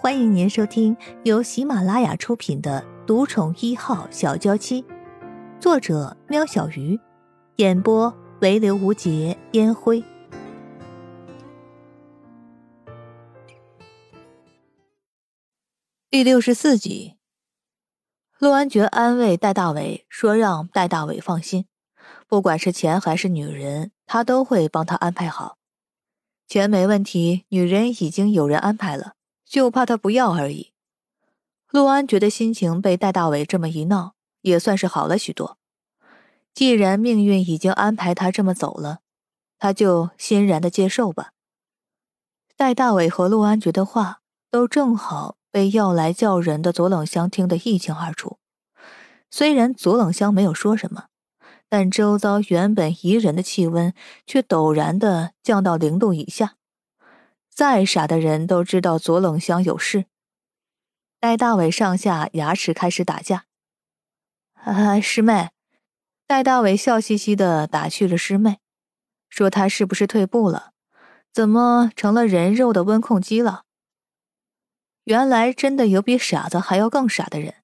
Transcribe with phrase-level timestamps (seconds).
[0.00, 4.80] 欢迎您收听由喜马拉雅出品的《独宠一号小娇妻》，
[5.58, 6.96] 作者：喵小鱼，
[7.56, 10.04] 演播：唯刘无节烟灰。
[16.08, 17.16] 第六十四集，
[18.38, 21.66] 陆安觉安慰戴大伟说：“让戴大伟放心，
[22.28, 25.56] 不管是钱还是女人，他都会帮他安排好。
[26.46, 29.14] 钱没问题，女人已经有人安排了。”
[29.48, 30.72] 就怕他不要而已。
[31.70, 35.58] 陆安觉得心情被戴大伟这么一闹，也算是好了许多。
[36.54, 39.00] 既然命运已经安排他这么走了，
[39.58, 41.32] 他就欣然的接受吧。
[42.56, 48.38] 戴大伟和陆安觉的话，都正好被要来叫人的左冷香听得一清二楚。
[49.30, 51.04] 虽然左冷香没有说什么，
[51.68, 53.92] 但周遭原本宜人的气温
[54.26, 56.56] 却陡然的降到零度以下。
[57.58, 60.04] 再傻的人都知道左冷香有事。
[61.18, 63.46] 戴大伟上下牙齿开始打架。
[64.54, 65.48] 啊，师妹！
[66.24, 68.58] 戴大伟笑嘻嘻的打趣了师妹，
[69.28, 70.70] 说他是不是退步了？
[71.32, 73.64] 怎么成了人肉的温控机了？
[75.02, 77.54] 原来真的有比傻子还要更傻的人。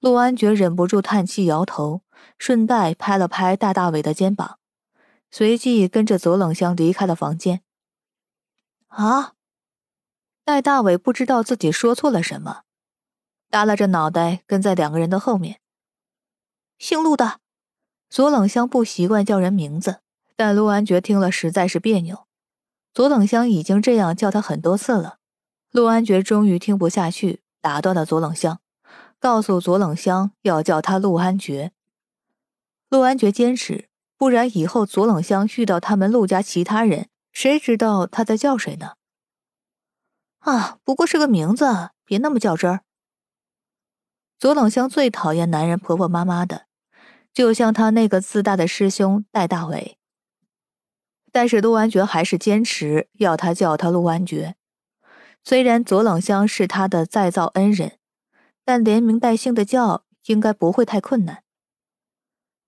[0.00, 2.02] 陆安觉忍不住叹气，摇头，
[2.38, 4.58] 顺带拍了拍戴大伟的肩膀，
[5.30, 7.62] 随即跟着左冷香离开了房间。
[8.88, 9.34] 啊！
[10.44, 12.62] 戴大伟不知道自己说错了什么，
[13.50, 15.60] 耷拉着脑袋跟在两个人的后面。
[16.78, 17.40] 姓陆的，
[18.08, 20.00] 左冷香不习惯叫人名字，
[20.36, 22.26] 但陆安觉听了实在是别扭。
[22.94, 25.18] 左冷香已经这样叫他很多次了，
[25.70, 28.60] 陆安觉终于听不下去，打断了左冷香，
[29.20, 31.72] 告诉左冷香要叫他陆安觉。
[32.88, 37.10] 陆安觉坚持，不然以后左冷香遇到他们陆家其他人。
[37.38, 38.94] 谁知道他在叫谁呢？
[40.40, 42.80] 啊，不过是个名字，别那么较真儿。
[44.40, 46.66] 左冷香最讨厌男人婆婆妈妈的，
[47.32, 49.98] 就像他那个自大的师兄戴大伟。
[51.30, 54.56] 但是陆安觉还是坚持要他叫他陆安觉。
[55.44, 58.00] 虽然左冷香是他的再造恩人，
[58.64, 61.44] 但连名带姓的叫应该不会太困难。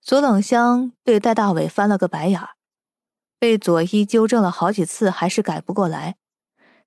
[0.00, 2.50] 左冷香对戴大伟翻了个白眼儿。
[3.40, 6.16] 被左一纠正了好几次，还是改不过来，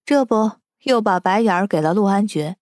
[0.06, 0.54] 这不
[0.84, 2.58] 又把白眼儿给了陆安觉。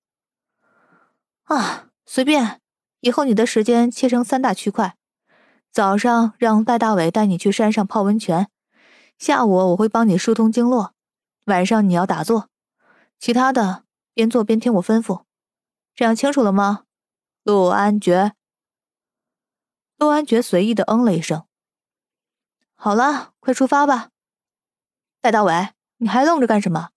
[1.43, 2.61] 啊，随便，
[3.01, 4.95] 以后你的时间切成三大区块：
[5.71, 8.49] 早上让戴大伟带你去山上泡温泉，
[9.19, 10.93] 下午我会帮你疏通经络，
[11.47, 12.47] 晚上你要打坐，
[13.19, 15.23] 其他的边做边听我吩咐。
[15.93, 16.85] 这样清楚了吗？
[17.43, 18.31] 陆安觉。
[19.97, 21.43] 陆安觉随意的嗯了一声。
[22.83, 24.09] 好了，快出发吧，
[25.21, 26.89] 戴大伟，你还愣着干什么？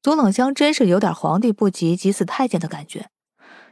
[0.00, 3.10] 左冷香真是有点皇帝不急急死太监的感觉，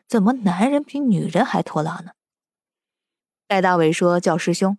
[0.06, 2.10] 怎么男人比女人还拖拉呢？
[3.46, 4.76] 戴大伟说：“叫师兄。”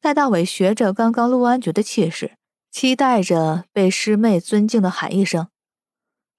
[0.00, 2.38] 戴大伟学着刚刚陆安觉的气势，
[2.70, 5.50] 期待着被师妹尊敬的喊一声：“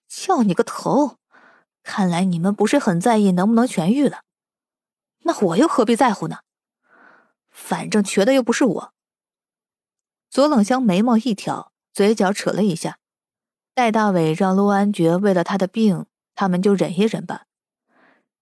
[0.09, 1.17] 叫你个头！”
[1.85, 4.23] 看来你们不是很在意能不能痊愈了，
[5.19, 6.39] 那我又何必在乎呢？
[7.59, 8.94] 反正瘸的又不是我。
[10.30, 12.97] 左冷香眉毛一挑，嘴角扯了一下。
[13.75, 17.44] 戴大伟让陆安觉为了他的病，他们就忍一忍吧。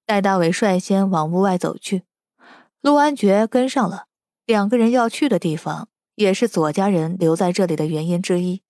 [0.05, 2.03] 戴大伟率先往屋外走去，
[2.81, 4.05] 陆安觉跟上了。
[4.45, 8.61] 两个人要去的地方，也是左家人留在这里的原因之一。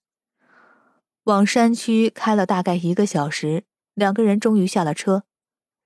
[1.25, 5.23] 往山区开了大概一个小时，两个人终于下了车。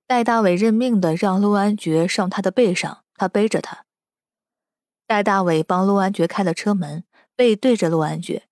[0.06, 3.84] 戴大伟认命的让陆安觉上他的背上，他背着他。
[5.12, 7.04] 戴大伟帮陆安觉开了车门，
[7.36, 8.44] 背对着陆安觉，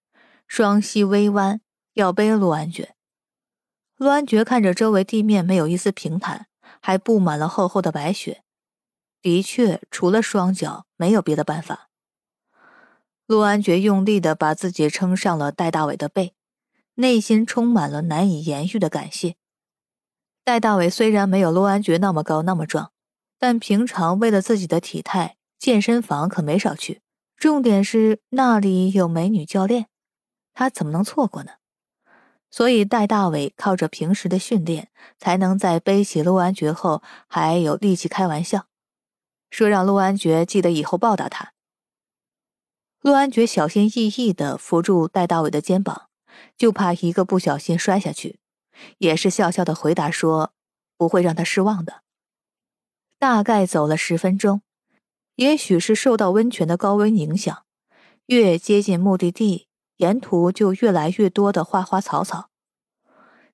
[0.47, 1.63] 双膝微弯，
[1.95, 2.95] 要背陆安觉。
[3.97, 6.49] 陆安觉看着周围地面没有一丝平坦，
[6.83, 8.43] 还布满了厚厚的白雪，
[9.23, 11.89] 的确，除了双脚，没有别的办法。
[13.27, 16.35] 陆安觉用力的把自己撑上了戴大伟的背，
[16.97, 19.37] 内心充满了难以言喻的感谢。
[20.45, 22.93] 戴大伟虽然没有陆安觉那么高那么壮，
[23.39, 25.39] 但平常为了自己的体态。
[25.61, 27.03] 健身房可没少去，
[27.37, 29.89] 重点是那里有美女教练，
[30.55, 31.53] 他怎么能错过呢？
[32.51, 38.69] 所以戴大伟靠着平时的训练，才能在背起陆安觉后还有力气开玩笑，
[39.51, 41.53] 说让陆安觉记得以后报答他。
[43.03, 46.09] 陆安觉小心翼翼地扶住戴大伟的肩膀，
[46.57, 48.41] 就怕一个不小心摔下去，
[48.97, 50.55] 也是笑笑的回答说
[50.97, 52.03] ：“不会让他失望的。”
[53.21, 54.63] 大概走了十分钟。
[55.41, 57.65] 也许是受到温泉的高温影响，
[58.27, 62.51] 越接近目的地，沿途就越来越多的花花草草。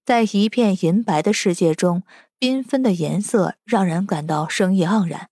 [0.04, 2.02] 在一片银白的世界中，
[2.40, 5.30] 缤纷的颜色让人感到生意盎然。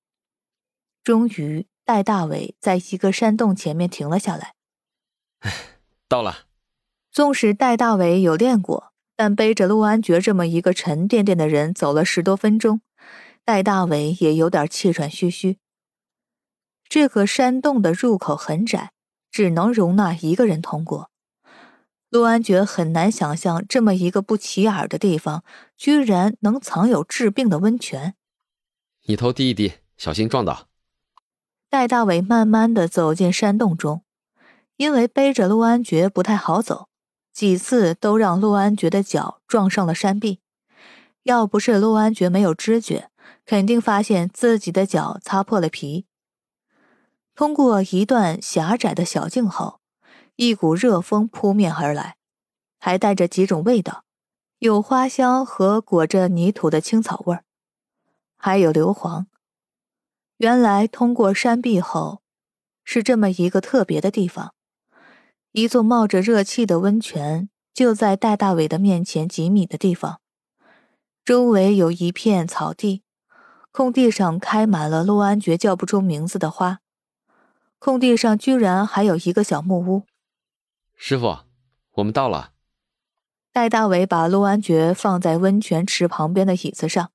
[1.02, 4.54] 终于，戴大伟在一个山洞前面停了下来。
[6.08, 6.46] 到了。
[7.10, 12.80] 纵使戴大伟有练过，但背着陆安觉这么一个沉甸甸的人走了十多分钟，
[13.44, 15.58] 戴大伟也有点气喘吁吁。
[16.94, 18.92] 这个山洞的入口很窄，
[19.32, 21.10] 只能容纳一个人通过。
[22.08, 25.42] 陆安觉很难想象，这么一个不起眼的地方，
[25.76, 28.14] 居然能藏有治病的温泉。
[29.06, 30.68] 你头低一低，小心撞到。
[31.68, 34.04] 戴大伟慢慢的走进山洞中，
[34.76, 36.86] 因为背着陆安觉不太好走，
[37.32, 40.38] 几次都让陆安觉的脚撞上了山壁。
[41.24, 43.10] 要不是陆安觉没有知觉，
[43.44, 46.06] 肯定发现自己的脚擦破了皮。
[47.34, 49.80] 通过一段狭窄的小径后，
[50.36, 52.16] 一股热风扑面而来，
[52.78, 54.04] 还带着几种味道，
[54.60, 57.44] 有花香和裹着泥土的青草味儿，
[58.36, 59.26] 还有硫磺。
[60.36, 62.22] 原来通过山壁后，
[62.84, 64.54] 是这么一个特别的地方，
[65.50, 70.20] 一座冒着热气的温泉就在戴大伟的面前几米的地方，
[71.24, 73.02] 周围有一片草地，
[73.72, 76.78] 空地上开满了陆安觉叫不出名字的花。
[77.84, 80.04] 空地上居然还有一个小木屋。
[80.96, 81.40] 师傅，
[81.96, 82.52] 我们到了。
[83.52, 87.10] 戴大伟把陆安觉放在温泉池旁边的椅子上，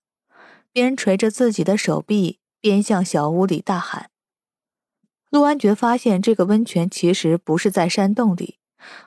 [0.72, 4.12] 边捶着自己的手臂，边向小屋里大喊。
[5.32, 8.60] 陆安觉发现这个温泉其实不是在山洞里，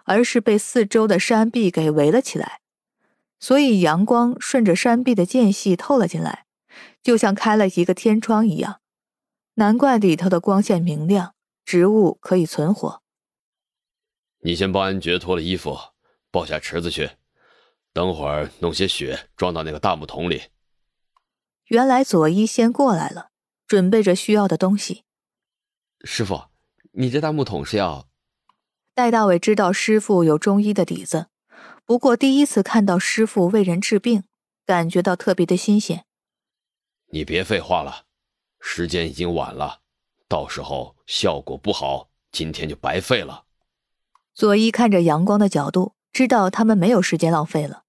[0.02, 2.58] 而是被四周的山壁给围了起来，
[3.38, 6.46] 所以阳光顺着山壁的间隙透了进来，
[7.00, 8.80] 就像开了一个天窗一样。
[9.54, 11.34] 难怪里头的光线明亮。
[11.64, 13.02] 植物可以存活。
[14.40, 15.78] 你先帮安觉脱了衣服，
[16.30, 17.10] 抱下池子去，
[17.92, 20.42] 等会儿弄些雪装到那个大木桶里。
[21.66, 23.30] 原来佐伊先过来了，
[23.66, 25.04] 准备着需要的东西。
[26.04, 26.46] 师傅，
[26.92, 28.08] 你这大木桶是要……
[28.94, 31.28] 戴大伟知道师傅有中医的底子，
[31.86, 34.24] 不过第一次看到师傅为人治病，
[34.66, 36.04] 感觉到特别的新鲜。
[37.06, 38.06] 你别废话了，
[38.60, 39.81] 时间已经晚了。
[40.32, 43.44] 到时候效果不好，今天就白费了。
[44.32, 47.82] 佐伊看着阳光的角度，知道他们没有时间浪费了。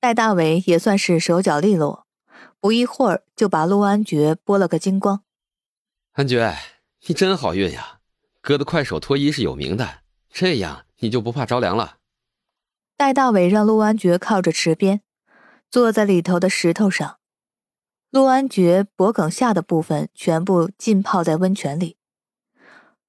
[0.00, 2.06] 戴大伟也算是手脚利落，
[2.60, 5.22] 不一会儿就把陆安觉剥了个精光。
[6.12, 6.56] 安觉，
[7.08, 7.98] 你真好运呀！
[8.40, 9.98] 哥的快手脱衣是有名的，
[10.30, 11.98] 这样你就不怕着凉了。
[12.96, 15.02] 戴大伟让陆安觉靠着池边，
[15.70, 17.18] 坐在里头的石头上。
[18.10, 21.96] 陆安觉脖颈下的部分全部浸泡在温泉里。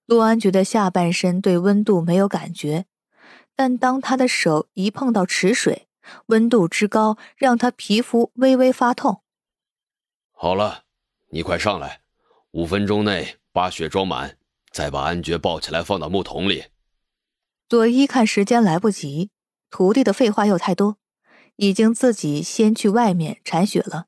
[0.05, 2.85] 陆安觉的下半身对温度没有感觉，
[3.55, 5.87] 但当他的手一碰到池水，
[6.27, 9.21] 温度之高让他皮肤微微发痛。
[10.31, 10.83] 好了，
[11.29, 12.01] 你快上来，
[12.51, 14.37] 五分钟内把雪装满，
[14.71, 16.65] 再把安觉抱起来放到木桶里。
[17.69, 19.29] 佐伊看时间来不及，
[19.69, 20.97] 徒弟的废话又太多，
[21.57, 24.07] 已经自己先去外面铲雪了。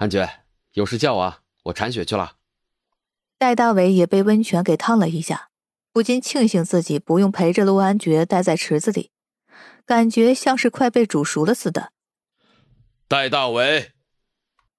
[0.00, 0.26] 安觉，
[0.72, 2.36] 有事叫我，我铲雪去了。
[3.36, 5.50] 戴大伟也被温泉给烫了一下，
[5.92, 9.10] 不禁庆幸自己不用陪着陆安觉待在池子里，
[9.84, 11.92] 感觉像是快被煮熟了似的。
[13.08, 13.92] 戴大伟，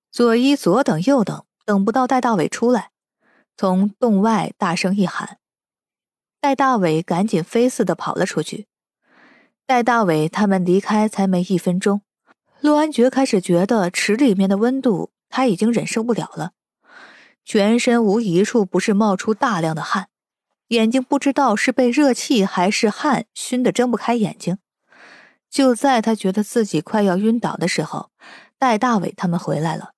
[0.10, 2.89] 左一左等右等，等不到戴大伟出来，
[3.55, 5.38] 从洞外大声一喊，
[6.39, 8.65] 戴大伟赶紧飞似的跑了出去。
[9.67, 12.01] 戴大伟他们离开才没一分钟。
[12.60, 16.51] 陆安觉开始觉得池里面的温度他已经忍受不了了，
[17.43, 20.09] 全身无一处不是冒出大量的汗，
[20.67, 24.59] 眼睛不知道是被热气还是汗熏得睁不开眼睛。
[25.50, 28.11] 就在他觉得自己快要晕倒的时候，
[28.59, 29.93] 戴大伟他们回来了。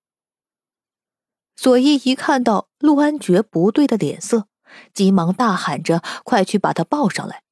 [1.56, 4.48] 左一一看到陆安觉不对的脸色，
[4.94, 7.44] 急忙大喊着：“快去把他抱上来！”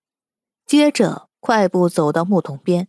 [0.66, 2.88] 接着快步走到木桶边。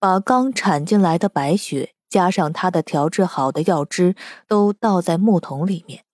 [0.00, 4.14] 把刚铲进来的白雪加上他的调制好的药汁，
[4.46, 6.04] 都倒在木桶里面。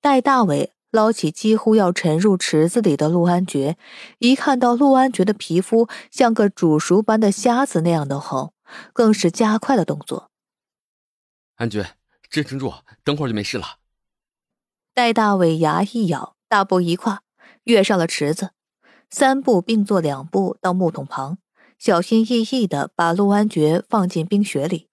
[0.00, 3.76] 戴大伟捞起几乎要沉入池子里的陆安觉，
[4.18, 8.52] 一看到陆安觉的皮肤像个煮熟般的虾子那样的红，
[8.92, 10.30] 更是加快了动作。
[11.56, 11.94] 安觉，
[12.28, 12.72] 支撑住，
[13.04, 13.78] 等会儿就没事了。
[14.92, 17.22] 戴大伟牙一咬，大步一跨，
[17.64, 18.50] 跃上了池子，
[19.08, 21.38] 三步并作两步到木桶旁。
[21.78, 24.88] 小心翼翼的把陆安觉放进冰雪里，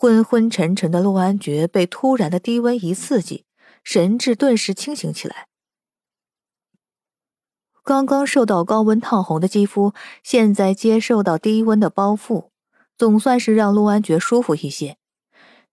[0.00, 3.44] 昏昏沉沉的陆安觉被突然的低温一刺激，
[3.82, 5.48] 神志顿时清醒起来。
[7.82, 12.50] 刚刚受到高温烫红的肌肤，现在接受到低温的包覆，
[12.96, 14.98] 总算是让陆安觉舒服一些。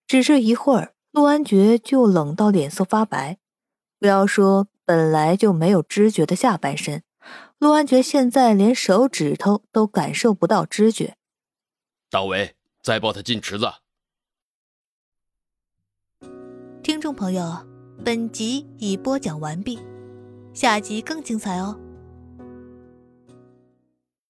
[0.08, 3.38] 只是一会儿，陆安觉就冷到脸色发白。
[4.00, 7.04] 不要说本来就没有知觉的下半身，
[7.60, 11.16] 陆安觉现在连手指头都感受不到知觉。
[12.10, 13.72] 大伟，再抱他进池子。
[16.86, 17.52] 听众朋友，
[18.04, 19.80] 本集已播讲完毕，
[20.54, 21.76] 下集更精彩哦。